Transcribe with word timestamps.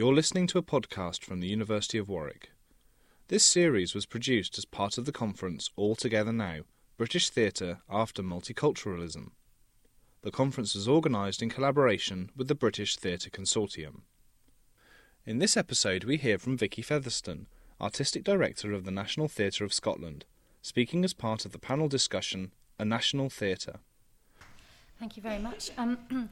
You're 0.00 0.14
listening 0.14 0.46
to 0.46 0.56
a 0.56 0.62
podcast 0.62 1.22
from 1.22 1.40
the 1.40 1.48
University 1.48 1.98
of 1.98 2.08
Warwick. 2.08 2.52
This 3.28 3.44
series 3.44 3.94
was 3.94 4.06
produced 4.06 4.56
as 4.56 4.64
part 4.64 4.96
of 4.96 5.04
the 5.04 5.12
conference 5.12 5.68
All 5.76 5.94
Together 5.94 6.32
Now 6.32 6.60
British 6.96 7.28
Theatre 7.28 7.80
After 7.86 8.22
Multiculturalism. 8.22 9.32
The 10.22 10.30
conference 10.30 10.74
was 10.74 10.88
organised 10.88 11.42
in 11.42 11.50
collaboration 11.50 12.30
with 12.34 12.48
the 12.48 12.54
British 12.54 12.96
Theatre 12.96 13.28
Consortium. 13.28 14.00
In 15.26 15.38
this 15.38 15.54
episode, 15.54 16.04
we 16.04 16.16
hear 16.16 16.38
from 16.38 16.56
Vicky 16.56 16.80
Featherstone, 16.80 17.46
Artistic 17.78 18.24
Director 18.24 18.72
of 18.72 18.86
the 18.86 18.90
National 18.90 19.28
Theatre 19.28 19.66
of 19.66 19.74
Scotland, 19.74 20.24
speaking 20.62 21.04
as 21.04 21.12
part 21.12 21.44
of 21.44 21.52
the 21.52 21.58
panel 21.58 21.88
discussion 21.88 22.52
A 22.78 22.86
National 22.86 23.28
Theatre. 23.28 23.80
Thank 24.98 25.18
you 25.18 25.22
very 25.22 25.38
much. 25.38 25.70
Um, 25.76 25.98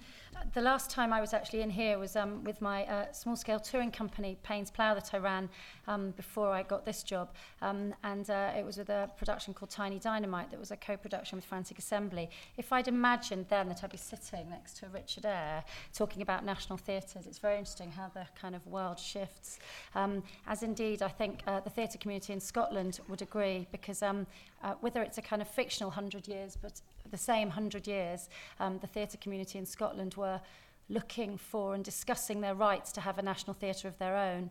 the 0.54 0.60
last 0.60 0.90
time 0.90 1.12
I 1.12 1.20
was 1.20 1.32
actually 1.32 1.62
in 1.62 1.70
here 1.70 1.98
was 1.98 2.16
um, 2.16 2.44
with 2.44 2.60
my 2.60 2.84
uh, 2.84 3.12
small-scale 3.12 3.60
touring 3.60 3.90
company, 3.90 4.36
Paines 4.42 4.70
Plough, 4.70 4.94
that 4.94 5.12
I 5.12 5.18
ran 5.18 5.48
um, 5.86 6.12
before 6.12 6.52
I 6.52 6.62
got 6.62 6.84
this 6.84 7.02
job. 7.02 7.30
Um, 7.60 7.94
and 8.02 8.28
uh, 8.30 8.52
it 8.56 8.64
was 8.64 8.76
with 8.76 8.88
a 8.88 9.10
production 9.16 9.54
called 9.54 9.70
Tiny 9.70 9.98
Dynamite 9.98 10.50
that 10.50 10.60
was 10.60 10.70
a 10.70 10.76
co-production 10.76 11.36
with 11.36 11.44
Frantic 11.44 11.78
Assembly. 11.78 12.30
If 12.56 12.72
I'd 12.72 12.88
imagined 12.88 13.46
then 13.48 13.68
that 13.68 13.84
I'd 13.84 13.90
be 13.90 13.96
sitting 13.96 14.48
next 14.50 14.78
to 14.78 14.86
Richard 14.88 15.26
Eyre 15.26 15.64
talking 15.92 16.22
about 16.22 16.44
national 16.44 16.78
theatres, 16.78 17.26
it's 17.26 17.38
very 17.38 17.58
interesting 17.58 17.90
how 17.92 18.08
the 18.08 18.26
kind 18.40 18.54
of 18.54 18.66
world 18.66 18.98
shifts. 18.98 19.58
Um, 19.94 20.22
as 20.46 20.62
indeed, 20.62 21.02
I 21.02 21.08
think 21.08 21.42
uh, 21.46 21.60
the 21.60 21.70
theatre 21.70 21.98
community 21.98 22.32
in 22.32 22.40
Scotland 22.40 23.00
would 23.08 23.22
agree, 23.22 23.66
because 23.72 24.02
um, 24.02 24.26
uh, 24.62 24.74
whether 24.80 25.02
it's 25.02 25.18
a 25.18 25.22
kind 25.22 25.42
of 25.42 25.48
fictional 25.48 25.90
hundred 25.90 26.26
years, 26.26 26.56
but 26.60 26.80
the 27.10 27.18
same 27.18 27.50
hundred 27.50 27.86
years, 27.86 28.28
um, 28.60 28.78
the 28.78 28.86
theatre 28.86 29.18
community 29.18 29.58
in 29.58 29.66
Scotland 29.66 30.14
were 30.14 30.40
looking 30.88 31.36
for 31.36 31.74
and 31.74 31.84
discussing 31.84 32.40
their 32.40 32.54
rights 32.54 32.92
to 32.92 33.00
have 33.00 33.18
a 33.18 33.22
national 33.22 33.54
theatre 33.54 33.88
of 33.88 33.98
their 33.98 34.16
own. 34.16 34.50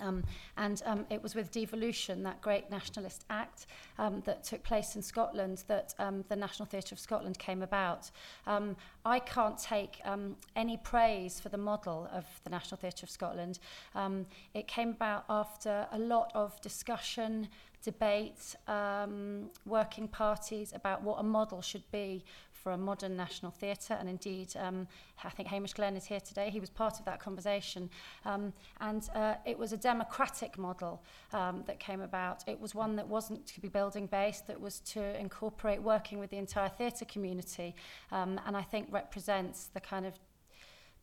Um, 0.00 0.24
and 0.56 0.82
um, 0.84 1.06
it 1.10 1.22
was 1.22 1.34
with 1.34 1.50
devolution, 1.50 2.22
that 2.24 2.40
great 2.42 2.70
nationalist 2.70 3.24
act 3.30 3.66
um, 3.98 4.22
that 4.26 4.44
took 4.44 4.62
place 4.62 4.96
in 4.96 5.02
Scotland, 5.02 5.64
that 5.68 5.94
um, 5.98 6.24
the 6.28 6.36
National 6.36 6.66
Theatre 6.66 6.94
of 6.94 6.98
Scotland 6.98 7.38
came 7.38 7.62
about. 7.62 8.10
Um, 8.46 8.76
I 9.04 9.18
can't 9.18 9.58
take 9.58 10.00
um, 10.04 10.36
any 10.54 10.76
praise 10.76 11.40
for 11.40 11.48
the 11.48 11.58
model 11.58 12.08
of 12.12 12.26
the 12.44 12.50
National 12.50 12.76
Theatre 12.76 13.04
of 13.04 13.10
Scotland. 13.10 13.58
Um, 13.94 14.26
it 14.54 14.68
came 14.68 14.90
about 14.90 15.24
after 15.30 15.86
a 15.92 15.98
lot 15.98 16.30
of 16.34 16.60
discussion, 16.60 17.48
debate, 17.86 18.56
um, 18.66 19.48
working 19.64 20.08
parties 20.08 20.72
about 20.74 21.02
what 21.02 21.16
a 21.20 21.22
model 21.22 21.62
should 21.62 21.88
be 21.92 22.24
for 22.50 22.72
a 22.72 22.76
modern 22.76 23.16
national 23.16 23.52
theatre. 23.52 23.96
And 24.00 24.08
indeed, 24.08 24.48
um, 24.58 24.88
I 25.22 25.30
think 25.30 25.48
Hamish 25.48 25.72
Glen 25.72 25.96
is 25.96 26.04
here 26.04 26.18
today. 26.18 26.50
He 26.50 26.58
was 26.58 26.68
part 26.68 26.98
of 26.98 27.04
that 27.04 27.20
conversation. 27.20 27.88
Um, 28.24 28.52
and 28.80 29.08
uh, 29.14 29.34
it 29.44 29.56
was 29.56 29.72
a 29.72 29.76
democratic 29.76 30.58
model 30.58 31.00
um, 31.32 31.62
that 31.68 31.78
came 31.78 32.00
about. 32.00 32.42
It 32.48 32.60
was 32.60 32.74
one 32.74 32.96
that 32.96 33.06
wasn't 33.06 33.46
to 33.46 33.60
be 33.60 33.68
building 33.68 34.06
based, 34.06 34.48
that 34.48 34.60
was 34.60 34.80
to 34.94 35.00
incorporate 35.20 35.80
working 35.80 36.18
with 36.18 36.30
the 36.30 36.38
entire 36.38 36.68
theatre 36.68 37.04
community. 37.04 37.76
Um, 38.10 38.40
and 38.46 38.56
I 38.56 38.62
think 38.62 38.88
represents 38.90 39.68
the 39.72 39.80
kind 39.80 40.04
of 40.04 40.14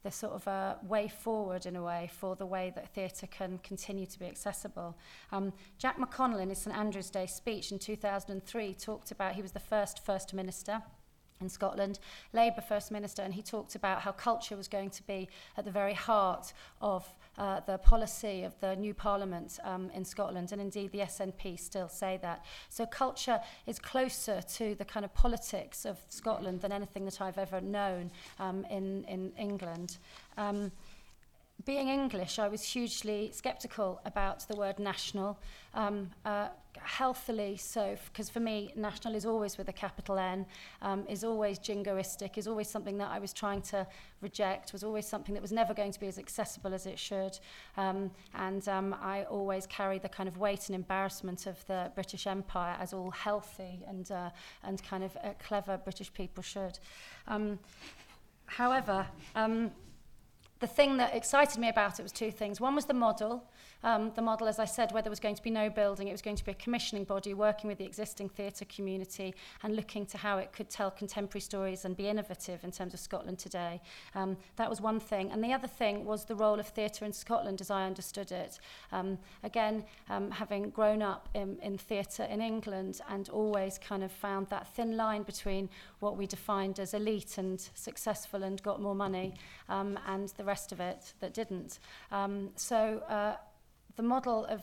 the 0.04 0.12
sort 0.12 0.34
of 0.34 0.46
a 0.48 0.78
way 0.84 1.08
forward 1.08 1.66
in 1.66 1.76
a 1.76 1.84
way 1.84 2.10
for 2.14 2.36
the 2.36 2.46
way 2.46 2.72
that 2.76 2.90
theatre 2.90 3.28
can 3.28 3.58
continue 3.64 4.06
to 4.06 4.20
be 4.20 4.26
accessible. 4.26 4.96
Um, 5.32 5.54
Jack 5.78 5.98
McConnell 5.98 6.42
in 6.42 6.50
his 6.50 6.60
St 6.60 6.76
Andrew's 6.76 7.10
Day 7.10 7.26
speech 7.26 7.72
in 7.72 7.80
2003 7.80 8.74
talked 8.74 9.12
about 9.12 9.36
he 9.36 9.42
was 9.42 9.54
the 9.54 9.60
first 9.60 10.06
First 10.06 10.34
Minister 10.34 10.84
in 11.42 11.50
Scotland, 11.50 12.00
Labour 12.32 12.62
First 12.62 12.92
Minister, 12.92 13.22
and 13.22 13.34
he 13.34 13.42
talked 13.42 13.76
about 13.76 14.02
how 14.02 14.12
culture 14.12 14.56
was 14.56 14.68
going 14.68 14.90
to 14.92 15.04
be 15.04 15.28
at 15.58 15.66
the 15.66 15.72
very 15.72 15.94
heart 15.94 16.54
of 16.82 17.08
uh, 17.38 17.60
the 17.62 17.78
policy 17.80 18.44
of 18.44 18.54
the 18.60 18.76
new 18.76 18.94
parliament 18.94 19.60
um, 19.64 19.90
in 19.92 20.06
Scotland, 20.06 20.52
and 20.52 20.62
indeed 20.62 20.92
the 20.92 21.00
SNP 21.00 21.60
still 21.60 21.90
say 21.90 22.20
that. 22.22 22.46
So 22.70 22.86
culture 22.86 23.42
is 23.66 23.80
closer 23.80 24.42
to 24.42 24.76
the 24.76 24.86
kind 24.86 25.04
of 25.04 25.14
politics 25.14 25.86
of 25.86 25.98
Scotland 26.10 26.62
than 26.62 26.72
anything 26.72 27.06
that 27.06 27.22
I've 27.22 27.38
ever 27.38 27.60
known 27.62 28.12
um, 28.40 28.66
in, 28.70 29.04
in 29.06 29.32
England. 29.38 29.98
Um, 30.38 30.72
being 31.66 31.88
English, 31.88 32.40
I 32.40 32.48
was 32.48 32.62
hugely 32.64 33.32
sceptical 33.34 34.02
about 34.06 34.46
the 34.48 34.56
word 34.56 34.80
national, 34.80 35.40
um, 35.74 36.10
uh, 36.26 36.50
healthily 36.78 37.56
so, 37.56 37.96
because 38.12 38.30
for 38.30 38.40
me, 38.40 38.74
national 38.76 39.16
is 39.16 39.26
always 39.26 39.58
with 39.58 39.70
a 39.70 39.74
capital 39.74 40.18
N, 40.18 40.46
um, 40.82 41.06
is 41.08 41.24
always 41.24 41.60
jingoistic, 41.60 42.38
is 42.38 42.48
always 42.48 42.68
something 42.68 42.98
that 42.98 43.12
I 43.12 43.20
was 43.20 43.32
trying 43.32 43.62
to 43.64 43.88
reject, 44.22 44.74
was 44.74 44.84
always 44.84 45.08
something 45.08 45.34
that 45.36 45.42
was 45.42 45.52
never 45.52 45.74
going 45.74 45.92
to 45.92 46.00
be 46.00 46.08
as 46.08 46.20
accessible 46.20 46.74
as 46.74 46.86
it 46.86 47.00
should. 47.00 47.40
Um, 47.78 48.12
and 48.34 48.68
um, 48.68 48.96
I 49.02 49.24
always 49.24 49.66
carry 49.68 50.00
the 50.00 50.10
kind 50.10 50.28
of 50.28 50.38
weight 50.38 50.68
and 50.68 50.76
embarrassment 50.76 51.46
of 51.48 51.66
the 51.68 51.92
British 51.96 52.28
Empire 52.28 52.76
as 52.80 52.92
all 52.94 53.12
healthy 53.12 53.84
and, 53.88 54.12
uh, 54.12 54.32
and 54.64 54.84
kind 54.84 55.04
of 55.04 55.16
uh, 55.24 55.30
clever 55.46 55.78
British 55.78 56.12
people 56.14 56.44
should. 56.44 56.78
Um, 57.28 57.60
however, 58.48 59.08
um, 59.36 59.72
the 60.64 60.68
thing 60.68 60.96
that 60.96 61.14
excited 61.14 61.60
me 61.60 61.68
about 61.68 62.00
it 62.00 62.04
was 62.04 62.14
two 62.14 62.32
things. 62.32 62.62
One 62.62 62.74
was 62.74 62.86
the 62.86 62.94
model. 62.94 63.44
Um, 63.84 64.12
the 64.16 64.22
model, 64.22 64.48
as 64.48 64.60
I 64.60 64.66
said, 64.66 64.92
where 64.92 65.02
there 65.02 65.10
was 65.10 65.20
going 65.20 65.36
to 65.36 65.44
be 65.44 65.50
no 65.50 65.70
building, 65.70 66.08
it 66.08 66.12
was 66.12 66.22
going 66.22 66.38
to 66.38 66.46
be 66.46 66.52
a 66.52 66.56
commissioning 66.56 67.04
body 67.04 67.34
working 67.34 67.68
with 67.68 67.78
the 67.78 67.86
existing 67.86 68.30
theatre 68.30 68.66
community 68.66 69.36
and 69.62 69.76
looking 69.76 70.06
to 70.08 70.18
how 70.18 70.38
it 70.38 70.54
could 70.54 70.70
tell 70.70 70.90
contemporary 70.92 71.42
stories 71.42 71.86
and 71.86 71.98
be 71.98 72.08
innovative 72.08 72.64
in 72.64 72.72
terms 72.72 72.94
of 72.94 73.00
Scotland 73.00 73.40
today. 73.40 73.82
Um, 74.16 74.38
that 74.56 74.70
was 74.70 74.80
one 74.82 75.00
thing. 75.00 75.32
And 75.32 75.44
the 75.44 75.54
other 75.54 75.68
thing 75.68 76.06
was 76.06 76.26
the 76.26 76.36
role 76.36 76.60
of 76.60 76.68
theatre 76.68 77.06
in 77.06 77.14
Scotland 77.14 77.62
as 77.62 77.70
I 77.70 77.86
understood 77.86 78.32
it. 78.32 78.60
Um, 78.92 79.18
again, 79.44 79.84
um, 80.10 80.32
having 80.32 80.70
grown 80.70 81.02
up 81.02 81.30
in, 81.34 81.58
in 81.62 81.78
theatre 81.78 82.24
in 82.24 82.42
England 82.42 83.02
and 83.10 83.30
always 83.30 83.78
kind 83.78 84.04
of 84.04 84.12
found 84.12 84.48
that 84.50 84.68
thin 84.68 84.96
line 84.98 85.24
between 85.24 85.70
what 86.00 86.18
we 86.18 86.28
defined 86.28 86.80
as 86.80 86.94
elite 86.94 87.38
and 87.38 87.60
successful 87.74 88.44
and 88.44 88.62
got 88.64 88.82
more 88.82 88.96
money 88.96 89.34
um, 89.70 90.00
and 90.08 90.30
the 90.38 90.44
rest 90.44 90.72
of 90.72 90.80
it 90.80 91.14
that 91.20 91.34
didn't. 91.34 91.80
Um, 92.12 92.50
so 92.56 93.04
uh, 93.10 93.36
the 93.96 94.04
model 94.04 94.46
of 94.46 94.62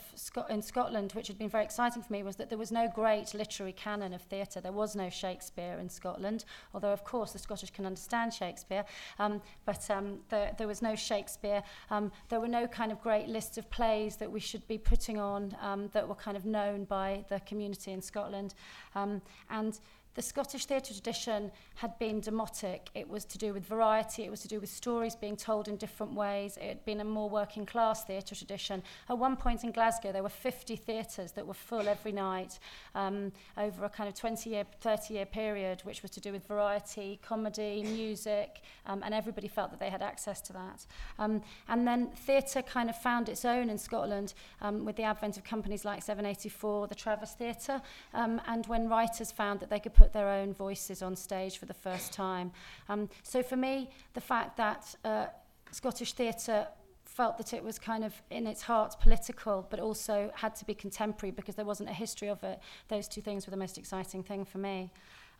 in 0.48 0.62
Scotland, 0.62 1.12
which 1.12 1.28
had 1.28 1.38
been 1.38 1.48
very 1.48 1.64
exciting 1.64 2.02
for 2.02 2.12
me, 2.12 2.22
was 2.22 2.36
that 2.36 2.48
there 2.48 2.58
was 2.58 2.72
no 2.72 2.88
great 2.92 3.32
literary 3.34 3.72
canon 3.72 4.12
of 4.12 4.22
theatre. 4.22 4.60
There 4.60 4.72
was 4.72 4.96
no 4.96 5.08
Shakespeare 5.08 5.78
in 5.78 5.88
Scotland, 5.88 6.44
although, 6.74 6.92
of 6.92 7.04
course, 7.04 7.32
the 7.32 7.38
Scottish 7.38 7.70
can 7.70 7.86
understand 7.86 8.34
Shakespeare. 8.34 8.84
Um, 9.18 9.40
but 9.64 9.88
um, 9.90 10.18
there, 10.30 10.52
there 10.58 10.66
was 10.66 10.82
no 10.82 10.96
Shakespeare. 10.96 11.62
Um, 11.90 12.10
there 12.28 12.40
were 12.40 12.48
no 12.48 12.66
kind 12.66 12.90
of 12.90 13.00
great 13.00 13.28
lists 13.28 13.56
of 13.56 13.70
plays 13.70 14.16
that 14.16 14.30
we 14.30 14.40
should 14.40 14.66
be 14.66 14.78
putting 14.78 15.18
on 15.18 15.56
um, 15.60 15.88
that 15.92 16.08
were 16.08 16.14
kind 16.14 16.36
of 16.36 16.44
known 16.44 16.84
by 16.84 17.24
the 17.28 17.40
community 17.40 17.92
in 17.92 18.02
Scotland. 18.02 18.54
Um, 18.94 19.22
and 19.48 19.78
the 20.14 20.22
Scottish 20.22 20.66
theatre 20.66 20.92
tradition 20.92 21.52
had 21.76 21.98
been 21.98 22.20
demotic. 22.20 22.88
It 22.94 23.08
was 23.08 23.24
to 23.26 23.38
do 23.38 23.54
with 23.54 23.64
variety, 23.64 24.24
it 24.24 24.30
was 24.30 24.40
to 24.40 24.48
do 24.48 24.58
with 24.58 24.68
stories 24.68 25.14
being 25.14 25.36
told 25.36 25.68
in 25.68 25.76
different 25.76 26.14
ways. 26.14 26.56
It 26.56 26.68
had 26.68 26.84
been 26.84 27.00
a 27.00 27.04
more 27.04 27.30
working 27.30 27.64
class 27.64 28.04
theatre 28.04 28.34
tradition. 28.34 28.82
At 29.08 29.18
one 29.18 29.36
point 29.36 29.62
in 29.62 29.70
Glasgow, 29.70 30.10
there 30.12 30.22
were 30.22 30.28
50 30.28 30.74
theatres 30.76 31.32
that 31.32 31.46
were 31.46 31.54
full 31.54 31.88
every 31.88 32.12
night 32.12 32.58
um, 32.94 33.32
over 33.56 33.84
a 33.84 33.88
kind 33.88 34.08
of 34.08 34.14
20 34.14 34.50
year, 34.50 34.64
30 34.80 35.14
year 35.14 35.26
period, 35.26 35.82
which 35.84 36.02
was 36.02 36.10
to 36.12 36.20
do 36.20 36.32
with 36.32 36.46
variety, 36.46 37.20
comedy, 37.22 37.82
music, 37.84 38.62
um, 38.86 39.02
and 39.04 39.14
everybody 39.14 39.48
felt 39.48 39.70
that 39.70 39.78
they 39.78 39.90
had 39.90 40.02
access 40.02 40.40
to 40.40 40.52
that. 40.52 40.86
Um, 41.18 41.42
and 41.68 41.86
then 41.86 42.08
theatre 42.08 42.62
kind 42.62 42.90
of 42.90 42.96
found 42.96 43.28
its 43.28 43.44
own 43.44 43.70
in 43.70 43.78
Scotland 43.78 44.34
um, 44.60 44.84
with 44.84 44.96
the 44.96 45.04
advent 45.04 45.36
of 45.36 45.44
companies 45.44 45.84
like 45.84 46.04
7:84, 46.04 46.88
the 46.88 46.94
Traverse 46.94 47.34
Theatre, 47.34 47.80
um, 48.12 48.40
and 48.46 48.66
when 48.66 48.88
writers 48.88 49.30
found 49.30 49.60
that 49.60 49.70
they 49.70 49.78
could 49.78 49.94
put 50.00 50.12
their 50.14 50.28
own 50.28 50.54
voices 50.54 51.02
on 51.02 51.14
stage 51.14 51.58
for 51.58 51.66
the 51.66 51.74
first 51.74 52.10
time. 52.10 52.50
Um, 52.88 53.10
so 53.22 53.42
for 53.42 53.56
me, 53.56 53.90
the 54.14 54.20
fact 54.32 54.56
that 54.56 54.94
uh, 55.04 55.26
Scottish 55.72 56.12
theatre 56.14 56.66
felt 57.04 57.36
that 57.36 57.52
it 57.52 57.62
was 57.62 57.78
kind 57.78 58.02
of 58.02 58.14
in 58.30 58.46
its 58.46 58.62
heart 58.62 58.94
political, 58.98 59.66
but 59.70 59.78
also 59.78 60.30
had 60.34 60.56
to 60.56 60.64
be 60.64 60.74
contemporary 60.74 61.32
because 61.32 61.54
there 61.54 61.66
wasn't 61.66 61.88
a 61.90 61.92
history 61.92 62.28
of 62.28 62.42
it. 62.42 62.58
Those 62.88 63.08
two 63.08 63.20
things 63.20 63.46
were 63.46 63.50
the 63.50 63.62
most 63.66 63.76
exciting 63.76 64.22
thing 64.22 64.46
for 64.46 64.58
me. 64.58 64.90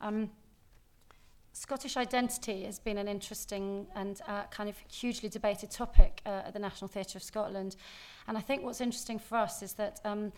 Um, 0.02 0.30
Scottish 1.52 1.96
identity 1.96 2.64
has 2.64 2.78
been 2.78 2.98
an 2.98 3.08
interesting 3.08 3.86
and 3.94 4.20
uh, 4.28 4.44
kind 4.50 4.68
of 4.68 4.76
hugely 4.92 5.28
debated 5.28 5.70
topic 5.70 6.20
uh, 6.26 6.42
at 6.46 6.52
the 6.52 6.58
National 6.58 6.88
Theatre 6.88 7.16
of 7.16 7.22
Scotland. 7.22 7.76
And 8.28 8.36
I 8.36 8.42
think 8.42 8.62
what's 8.62 8.80
interesting 8.80 9.18
for 9.18 9.36
us 9.38 9.62
is 9.62 9.72
that 9.74 10.00
um, 10.04 10.32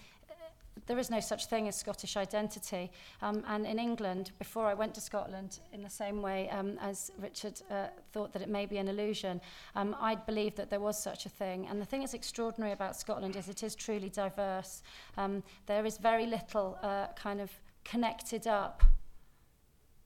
there 0.87 0.99
is 0.99 1.11
no 1.11 1.21
such 1.21 1.47
thing 1.47 1.69
as 1.69 1.77
Scottish 1.77 2.17
identity. 2.17 2.91
Um, 3.21 3.45
and 3.47 3.67
in 3.67 3.79
England, 3.79 4.33
before 4.39 4.67
I 4.67 4.75
went 4.75 4.95
to 4.95 5.01
Scotland, 5.01 5.61
in 5.73 5.83
the 5.83 5.91
same 5.91 6.23
way 6.23 6.49
um, 6.51 6.79
as 6.81 7.11
Richard 7.19 7.61
uh, 7.71 7.89
thought 8.13 8.33
that 8.33 8.43
it 8.43 8.49
may 8.49 8.67
be 8.67 8.79
an 8.79 8.89
illusion, 8.89 9.41
um, 9.77 9.95
I'd 10.01 10.25
believed 10.27 10.57
that 10.57 10.71
there 10.71 10.81
was 10.81 11.01
such 11.01 11.27
a 11.27 11.29
thing. 11.29 11.67
And 11.69 11.81
the 11.81 11.85
thing 11.87 12.01
that's 12.01 12.15
extraordinary 12.15 12.73
about 12.73 12.97
Scotland 12.97 13.37
is 13.37 13.49
it 13.49 13.63
is 13.63 13.75
truly 13.75 14.09
diverse. 14.09 14.83
Um, 15.17 15.43
there 15.67 15.85
is 15.87 15.99
very 15.99 16.27
little 16.27 16.79
uh, 16.83 17.09
kind 17.17 17.41
of 17.41 17.51
connected 17.85 18.47
up 18.47 18.83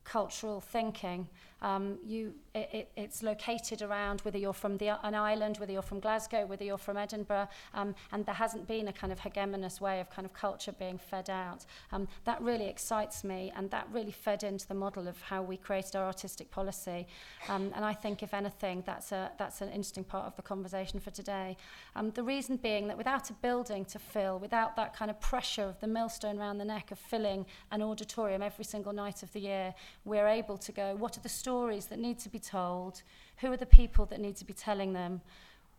cultural 0.04 0.60
thinking. 0.60 1.28
Um, 1.66 1.98
you, 2.06 2.32
it, 2.54 2.68
it, 2.72 2.92
it's 2.96 3.24
located 3.24 3.82
around 3.82 4.20
whether 4.20 4.38
you're 4.38 4.52
from 4.52 4.76
the, 4.78 5.04
an 5.04 5.16
island, 5.16 5.58
whether 5.58 5.72
you're 5.72 5.82
from 5.82 5.98
Glasgow, 5.98 6.46
whether 6.46 6.64
you're 6.64 6.78
from 6.78 6.96
Edinburgh, 6.96 7.48
um, 7.74 7.96
and 8.12 8.24
there 8.24 8.36
hasn't 8.36 8.68
been 8.68 8.86
a 8.86 8.92
kind 8.92 9.12
of 9.12 9.18
hegemonous 9.18 9.80
way 9.80 9.98
of 9.98 10.08
kind 10.08 10.24
of 10.24 10.32
culture 10.32 10.70
being 10.70 10.96
fed 10.96 11.28
out. 11.28 11.66
Um, 11.90 12.06
that 12.24 12.40
really 12.40 12.68
excites 12.68 13.24
me, 13.24 13.52
and 13.56 13.68
that 13.72 13.88
really 13.92 14.12
fed 14.12 14.44
into 14.44 14.68
the 14.68 14.74
model 14.74 15.08
of 15.08 15.20
how 15.22 15.42
we 15.42 15.56
created 15.56 15.96
our 15.96 16.04
artistic 16.04 16.52
policy. 16.52 17.08
Um, 17.48 17.72
and 17.74 17.84
I 17.84 17.94
think, 17.94 18.22
if 18.22 18.32
anything, 18.32 18.84
that's, 18.86 19.10
a, 19.10 19.32
that's 19.36 19.60
an 19.60 19.70
interesting 19.70 20.04
part 20.04 20.26
of 20.26 20.36
the 20.36 20.42
conversation 20.42 21.00
for 21.00 21.10
today. 21.10 21.56
Um, 21.96 22.12
the 22.12 22.22
reason 22.22 22.58
being 22.58 22.86
that 22.86 22.96
without 22.96 23.28
a 23.28 23.32
building 23.32 23.84
to 23.86 23.98
fill, 23.98 24.38
without 24.38 24.76
that 24.76 24.94
kind 24.94 25.10
of 25.10 25.20
pressure 25.20 25.64
of 25.64 25.80
the 25.80 25.88
millstone 25.88 26.38
around 26.38 26.58
the 26.58 26.64
neck 26.64 26.92
of 26.92 26.98
filling 27.00 27.44
an 27.72 27.82
auditorium 27.82 28.40
every 28.40 28.64
single 28.64 28.92
night 28.92 29.24
of 29.24 29.32
the 29.32 29.40
year, 29.40 29.74
we're 30.04 30.28
able 30.28 30.56
to 30.58 30.70
go, 30.70 30.94
what 30.94 31.18
are 31.18 31.22
the 31.22 31.28
stories 31.28 31.55
that 31.86 31.98
need 31.98 32.18
to 32.20 32.28
be 32.28 32.38
told? 32.38 33.02
Who 33.38 33.50
are 33.52 33.56
the 33.56 33.66
people 33.66 34.06
that 34.06 34.20
need 34.20 34.36
to 34.36 34.44
be 34.44 34.52
telling 34.52 34.92
them? 34.92 35.20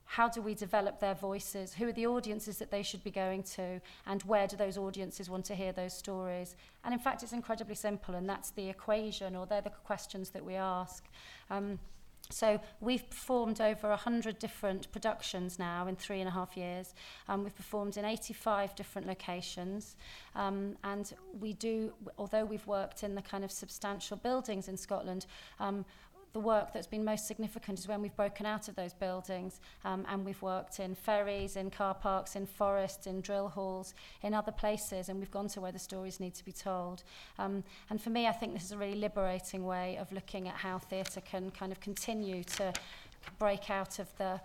How 0.06 0.30
do 0.30 0.42
we 0.42 0.56
develop 0.56 1.00
their 1.00 1.16
voices? 1.16 1.74
Who 1.74 1.88
are 1.88 1.92
the 1.92 2.08
audiences 2.08 2.58
that 2.60 2.72
they 2.72 2.82
should 2.82 3.04
be 3.04 3.12
going 3.12 3.44
to? 3.44 3.82
And 4.06 4.24
where 4.24 4.48
do 4.48 4.56
those 4.56 4.78
audiences 4.78 5.30
want 5.30 5.46
to 5.46 5.56
hear 5.56 5.74
those 5.74 5.94
stories? 5.94 6.56
And 6.84 6.94
in 6.94 7.00
fact, 7.00 7.24
it's 7.24 7.34
incredibly 7.34 7.76
simple, 7.76 8.16
and 8.16 8.28
that's 8.28 8.52
the 8.52 8.70
equation, 8.70 9.36
or 9.36 9.46
they're 9.46 9.62
the 9.62 9.70
questions 9.70 10.30
that 10.30 10.46
we 10.46 10.56
ask. 10.56 11.04
Um, 11.50 11.78
So 12.30 12.60
we've 12.82 13.10
performed 13.10 13.62
over 13.62 13.90
100 13.90 14.38
different 14.38 14.92
productions 14.92 15.58
now 15.58 15.88
in 15.88 15.96
three 15.96 16.20
and 16.20 16.28
a 16.28 16.32
half 16.32 16.58
years. 16.58 16.94
Um, 17.30 17.44
we've 17.44 17.56
performed 17.56 17.98
in 17.98 18.06
85 18.06 18.76
different 18.76 19.08
locations. 19.08 19.96
Um, 20.36 20.76
and 20.84 21.14
we 21.40 21.54
do, 21.54 21.94
although 22.18 22.44
we've 22.44 22.68
worked 22.68 23.04
in 23.04 23.16
the 23.16 23.22
kind 23.22 23.44
of 23.44 23.52
substantial 23.52 24.18
buildings 24.18 24.68
in 24.68 24.76
Scotland, 24.76 25.26
um, 25.60 25.86
the 26.38 26.42
work 26.42 26.72
that's 26.72 26.86
been 26.86 27.04
most 27.04 27.26
significant 27.26 27.80
is 27.80 27.88
when 27.88 28.00
we've 28.00 28.16
broken 28.16 28.46
out 28.46 28.68
of 28.68 28.76
those 28.76 28.94
buildings 28.94 29.60
um, 29.84 30.06
and 30.08 30.24
we've 30.24 30.44
worked 30.44 30.80
in 30.80 30.94
ferries, 30.94 31.56
in 31.56 31.72
car 31.72 31.96
parks, 31.96 32.36
in 32.36 32.46
forests, 32.46 33.08
in 33.08 33.22
drill 33.22 33.48
halls, 33.48 33.96
in 34.22 34.36
other 34.36 34.52
places, 34.52 35.10
and 35.10 35.18
we've 35.20 35.32
gone 35.32 35.48
to 35.48 35.60
where 35.60 35.72
the 35.72 35.80
stories 35.80 36.20
need 36.20 36.36
to 36.36 36.46
be 36.46 36.52
told. 36.52 37.02
Um, 37.40 37.64
and 37.90 38.00
for 38.00 38.12
me, 38.12 38.28
I 38.28 38.34
think 38.34 38.54
this 38.54 38.66
is 38.66 38.72
a 38.72 38.78
really 38.78 39.00
liberating 39.00 39.66
way 39.66 39.98
of 39.98 40.12
looking 40.12 40.48
at 40.48 40.54
how 40.54 40.78
theatre 40.78 41.22
can 41.22 41.50
kind 41.50 41.72
of 41.72 41.80
continue 41.80 42.44
to 42.44 42.72
break 43.40 43.72
out 43.72 43.98
of 43.98 44.08
the 44.20 44.40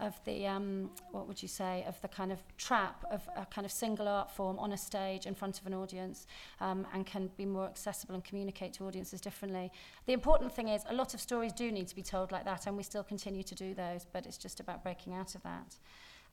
of 0.00 0.18
the 0.24 0.46
um, 0.46 0.90
what 1.10 1.26
would 1.26 1.42
you 1.42 1.48
say 1.48 1.84
of 1.86 2.00
the 2.00 2.08
kind 2.08 2.32
of 2.32 2.38
trap 2.56 3.04
of 3.10 3.28
a 3.36 3.44
kind 3.46 3.64
of 3.64 3.72
single 3.72 4.08
art 4.08 4.30
form 4.30 4.58
on 4.58 4.72
a 4.72 4.76
stage 4.76 5.26
in 5.26 5.34
front 5.34 5.60
of 5.60 5.66
an 5.66 5.74
audience 5.74 6.26
um, 6.60 6.86
and 6.94 7.06
can 7.06 7.30
be 7.36 7.44
more 7.44 7.66
accessible 7.66 8.14
and 8.14 8.24
communicate 8.24 8.72
to 8.74 8.84
audiences 8.86 9.20
differently. 9.20 9.70
The 10.06 10.12
important 10.12 10.52
thing 10.52 10.68
is 10.68 10.82
a 10.88 10.94
lot 10.94 11.14
of 11.14 11.20
stories 11.20 11.52
do 11.52 11.70
need 11.72 11.88
to 11.88 11.96
be 11.96 12.02
told 12.02 12.32
like 12.32 12.44
that 12.44 12.66
and 12.66 12.76
we 12.76 12.82
still 12.82 13.04
continue 13.04 13.42
to 13.42 13.54
do 13.54 13.74
those 13.74 14.06
but 14.12 14.26
it's 14.26 14.38
just 14.38 14.60
about 14.60 14.82
breaking 14.82 15.14
out 15.14 15.34
of 15.34 15.42
that. 15.42 15.76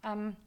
Um, 0.03 0.37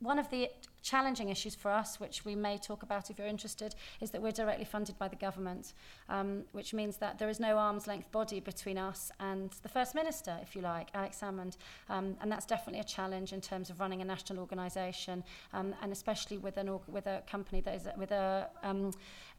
one 0.00 0.18
of 0.18 0.28
the 0.30 0.50
challenging 0.86 1.30
issues 1.30 1.56
for 1.56 1.70
us, 1.72 1.98
which 1.98 2.24
we 2.24 2.36
may 2.36 2.56
talk 2.56 2.84
about 2.84 3.10
if 3.10 3.18
you're 3.18 3.26
interested, 3.26 3.74
is 4.00 4.12
that 4.12 4.22
we're 4.22 4.30
directly 4.30 4.64
funded 4.64 4.96
by 4.98 5.08
the 5.08 5.16
government, 5.16 5.72
um, 6.08 6.44
which 6.52 6.72
means 6.72 6.98
that 6.98 7.18
there 7.18 7.28
is 7.28 7.40
no 7.40 7.58
arm's 7.58 7.88
length 7.88 8.12
body 8.12 8.38
between 8.38 8.78
us 8.78 9.10
and 9.18 9.50
the 9.62 9.68
First 9.68 9.96
Minister, 9.96 10.38
if 10.42 10.54
you 10.54 10.62
like, 10.62 10.88
Alex 10.94 11.18
Salmond. 11.20 11.56
Um, 11.88 12.16
and 12.20 12.30
that's 12.30 12.46
definitely 12.46 12.80
a 12.80 12.84
challenge 12.84 13.32
in 13.32 13.40
terms 13.40 13.68
of 13.68 13.80
running 13.80 14.00
a 14.00 14.04
national 14.04 14.38
organisation, 14.38 15.24
um, 15.52 15.74
and 15.82 15.90
especially 15.90 16.38
with, 16.38 16.56
an, 16.56 16.78
with 16.86 17.06
a 17.06 17.22
company 17.28 17.60
that 17.62 17.74
is 17.74 17.88
with 17.98 18.12
a 18.12 18.48
um, 18.62 18.92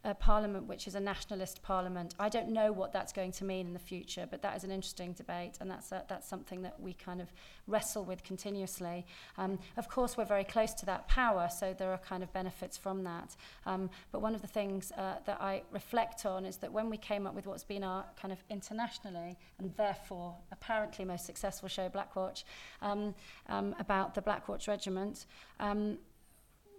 a 0.04 0.14
parliament 0.14 0.68
which 0.68 0.88
is 0.88 0.96
a 0.96 1.00
nationalist 1.00 1.62
parliament. 1.64 2.16
I 2.20 2.30
don't 2.30 2.50
know 2.50 2.72
what 2.72 2.94
that's 2.94 3.12
going 3.12 3.32
to 3.34 3.44
mean 3.44 3.68
in 3.68 3.74
the 3.74 3.80
future, 3.80 4.28
but 4.30 4.42
that 4.42 4.56
is 4.56 4.64
an 4.64 4.72
interesting 4.72 5.14
debate, 5.14 5.58
and 5.60 5.70
that's, 5.70 5.92
a, 5.92 6.04
that's 6.08 6.28
something 6.28 6.62
that 6.62 6.80
we 6.80 6.94
kind 6.94 7.20
of 7.20 7.28
wrestle 7.68 8.06
with 8.06 8.24
continuously. 8.24 9.06
Um, 9.38 9.60
of 9.76 9.90
course, 9.90 10.16
we're 10.16 10.26
very 10.26 10.44
close 10.44 10.74
to 10.76 10.86
that 10.86 11.08
power, 11.08 11.37
so 11.46 11.76
there 11.78 11.92
are 11.92 12.00
kind 12.00 12.24
of 12.24 12.34
benefits 12.34 12.78
from 12.78 13.04
that. 13.04 13.36
Um, 13.66 13.90
but 14.12 14.22
one 14.22 14.34
of 14.34 14.42
the 14.42 14.48
things 14.48 14.92
uh, 14.94 15.18
that 15.26 15.40
I 15.40 15.62
reflect 15.72 16.26
on 16.26 16.46
is 16.46 16.58
that 16.58 16.72
when 16.72 16.90
we 16.90 16.98
came 16.98 17.28
up 17.28 17.36
with 17.36 17.46
what's 17.46 17.64
been 17.64 17.84
our 17.84 18.06
kind 18.20 18.32
of 18.32 18.40
internationally, 18.50 19.38
and 19.60 19.72
therefore 19.76 20.36
apparently 20.52 21.06
most 21.06 21.26
successful 21.26 21.70
show, 21.70 21.88
Black 21.90 22.16
Watch, 22.16 22.46
um, 22.82 23.14
um, 23.48 23.76
about 23.80 24.16
the 24.16 24.22
Black 24.22 24.50
Watch 24.50 24.68
Regiment, 24.68 25.28
um, 25.60 26.00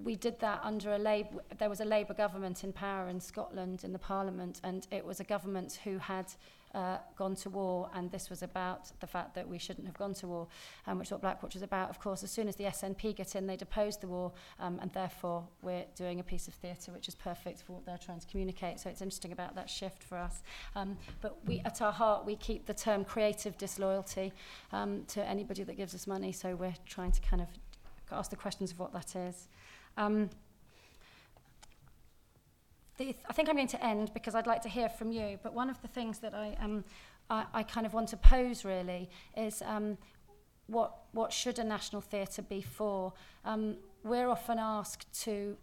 we 0.00 0.14
did 0.16 0.38
that 0.40 0.60
under 0.62 0.92
a 0.92 0.98
Labour, 0.98 1.42
there 1.58 1.68
was 1.68 1.80
a 1.80 1.84
Labour 1.84 2.14
government 2.14 2.62
in 2.64 2.72
power 2.72 3.08
in 3.08 3.20
Scotland 3.20 3.84
in 3.84 3.92
the 3.92 3.98
Parliament, 3.98 4.60
and 4.62 4.86
it 4.90 5.04
was 5.04 5.20
a 5.20 5.24
government 5.24 5.80
who 5.84 5.98
had 5.98 6.26
uh, 6.74 6.98
gone 7.16 7.34
to 7.36 7.50
war, 7.50 7.90
and 7.94 8.10
this 8.10 8.30
was 8.30 8.42
about 8.42 8.90
the 9.00 9.06
fact 9.06 9.34
that 9.34 9.48
we 9.48 9.58
shouldn't 9.58 9.86
have 9.86 9.96
gone 9.96 10.14
to 10.14 10.26
war, 10.26 10.48
um, 10.86 10.98
which 10.98 11.08
is 11.08 11.12
what 11.12 11.20
Black 11.20 11.42
Watch 11.42 11.54
was 11.54 11.62
about. 11.62 11.90
Of 11.90 11.98
course, 11.98 12.22
as 12.22 12.30
soon 12.30 12.48
as 12.48 12.56
the 12.56 12.64
SNP 12.64 13.16
get 13.16 13.34
in, 13.34 13.46
they 13.46 13.56
deposed 13.56 14.00
the 14.00 14.08
war, 14.08 14.32
um, 14.60 14.78
and 14.80 14.92
therefore 14.92 15.46
we're 15.62 15.84
doing 15.96 16.20
a 16.20 16.22
piece 16.22 16.48
of 16.48 16.54
theatre 16.54 16.92
which 16.92 17.08
is 17.08 17.14
perfect 17.14 17.62
for 17.62 17.72
what 17.72 17.86
they're 17.86 17.98
trying 17.98 18.20
to 18.20 18.26
communicate. 18.26 18.80
So 18.80 18.90
it's 18.90 19.02
interesting 19.02 19.32
about 19.32 19.54
that 19.54 19.70
shift 19.70 20.02
for 20.02 20.16
us. 20.16 20.42
Um, 20.74 20.96
but 21.20 21.38
we, 21.46 21.60
at 21.64 21.80
our 21.82 21.92
heart, 21.92 22.24
we 22.24 22.36
keep 22.36 22.66
the 22.66 22.74
term 22.74 23.04
creative 23.04 23.56
disloyalty 23.58 24.32
um, 24.72 25.04
to 25.08 25.24
anybody 25.24 25.62
that 25.64 25.76
gives 25.76 25.94
us 25.94 26.06
money. 26.06 26.32
So 26.32 26.54
we're 26.54 26.74
trying 26.86 27.12
to 27.12 27.20
kind 27.20 27.42
of 27.42 27.48
ask 28.10 28.30
the 28.30 28.36
questions 28.36 28.72
of 28.72 28.78
what 28.78 28.92
that 28.92 29.16
is. 29.16 29.48
Um, 29.96 30.30
the, 32.98 33.16
I 33.28 33.32
think 33.32 33.48
I'm 33.48 33.56
going 33.56 33.68
to 33.68 33.84
end 33.84 34.12
because 34.12 34.34
I'd 34.34 34.46
like 34.46 34.62
to 34.62 34.68
hear 34.68 34.88
from 34.88 35.10
you. 35.10 35.38
But 35.42 35.54
one 35.54 35.70
of 35.70 35.80
the 35.80 35.88
things 35.88 36.18
that 36.18 36.34
I, 36.34 36.56
um, 36.60 36.84
I, 37.30 37.46
I 37.54 37.62
kind 37.62 37.86
of 37.86 37.94
want 37.94 38.08
to 38.10 38.16
pose 38.16 38.64
really 38.64 39.08
is 39.36 39.62
um, 39.64 39.96
what, 40.66 40.98
what 41.12 41.32
should 41.32 41.58
a 41.58 41.64
national 41.64 42.02
theatre 42.02 42.42
be 42.42 42.60
for? 42.60 43.12
Um, 43.44 43.76
we're 44.04 44.28
often 44.28 44.58
asked 44.58 45.06
to 45.22 45.56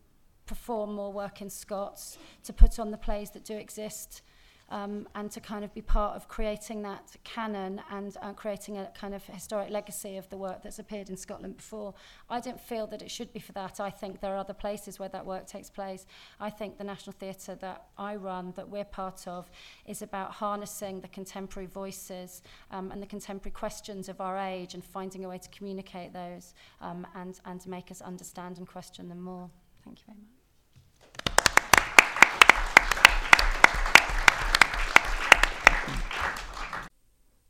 perform 0.45 0.93
more 0.95 1.11
work 1.11 1.41
in 1.41 1.49
Scots, 1.49 2.17
to 2.43 2.53
put 2.53 2.79
on 2.79 2.91
the 2.91 2.97
plays 2.97 3.31
that 3.31 3.43
do 3.43 3.55
exist 3.55 4.21
um, 4.69 5.07
and 5.15 5.29
to 5.31 5.39
kind 5.39 5.63
of 5.63 5.73
be 5.73 5.81
part 5.81 6.15
of 6.15 6.27
creating 6.27 6.81
that 6.81 7.15
canon 7.23 7.81
and 7.91 8.17
uh, 8.21 8.33
creating 8.33 8.77
a 8.77 8.91
kind 8.99 9.13
of 9.13 9.23
historic 9.25 9.69
legacy 9.69 10.17
of 10.17 10.27
the 10.29 10.37
work 10.37 10.63
that's 10.63 10.79
appeared 10.79 11.09
in 11.09 11.17
Scotland 11.17 11.57
before. 11.57 11.93
I 12.29 12.39
don't 12.39 12.59
feel 12.59 12.87
that 12.87 13.01
it 13.01 13.11
should 13.11 13.31
be 13.31 13.39
for 13.39 13.51
that. 13.53 13.79
I 13.79 13.89
think 13.89 14.21
there 14.21 14.33
are 14.33 14.37
other 14.37 14.53
places 14.53 14.99
where 14.99 15.09
that 15.09 15.25
work 15.25 15.45
takes 15.45 15.69
place. 15.69 16.05
I 16.39 16.49
think 16.49 16.77
the 16.77 16.83
National 16.83 17.13
Theatre 17.13 17.55
that 17.55 17.85
I 17.97 18.15
run, 18.15 18.53
that 18.55 18.69
we're 18.69 18.85
part 18.85 19.27
of, 19.27 19.49
is 19.85 20.01
about 20.01 20.31
harnessing 20.31 21.01
the 21.01 21.07
contemporary 21.07 21.67
voices 21.67 22.41
um, 22.71 22.91
and 22.91 23.01
the 23.01 23.07
contemporary 23.07 23.53
questions 23.53 24.09
of 24.09 24.19
our 24.19 24.37
age 24.37 24.73
and 24.73 24.83
finding 24.83 25.25
a 25.25 25.29
way 25.29 25.37
to 25.37 25.49
communicate 25.49 26.13
those 26.13 26.53
um, 26.81 27.05
and, 27.15 27.39
and 27.45 27.65
make 27.67 27.91
us 27.91 28.01
understand 28.01 28.57
and 28.57 28.67
question 28.67 29.09
them 29.09 29.21
more. 29.21 29.49
Thank 29.83 29.99
you 29.99 30.05
very 30.07 30.19
much. 30.19 30.34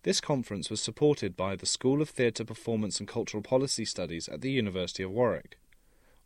This 0.06 0.22
conference 0.22 0.70
was 0.70 0.82
supported 0.82 1.36
by 1.36 1.56
the 1.56 1.66
School 1.66 2.00
of 2.00 2.12
Theatre 2.12 2.46
Performance 2.46 3.00
and 3.00 3.08
Cultural 3.08 3.42
Policy 3.42 3.86
Studies 3.86 4.30
at 4.30 4.42
the 4.42 4.52
University 4.52 5.02
of 5.02 5.10
Warwick, 5.10 5.58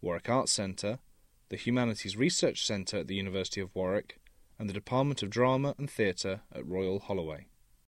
Warwick 0.02 0.28
Arts 0.28 0.52
Centre, 0.52 1.00
the 1.48 1.56
Humanities 1.56 2.18
Research 2.18 2.66
Centre 2.66 2.98
at 2.98 3.08
the 3.08 3.16
University 3.16 3.62
of 3.62 3.74
Warwick, 3.74 4.20
and 4.60 4.68
the 4.68 4.74
Department 4.74 5.24
of 5.24 5.30
Drama 5.30 5.76
and 5.78 5.90
Theatre 5.90 6.42
at 6.54 6.68
Royal 6.68 7.00
Holloway. 7.00 7.46